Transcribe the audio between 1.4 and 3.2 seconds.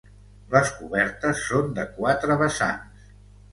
són de quatre vessants.